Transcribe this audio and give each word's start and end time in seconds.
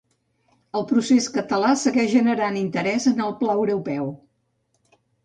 El 0.77 0.85
procés 0.91 1.27
català 1.35 1.73
segueix 1.81 2.09
generant 2.13 2.57
interès 2.63 3.05
en 3.13 3.21
el 3.27 3.37
pla 3.43 3.59
europeu. 3.61 4.11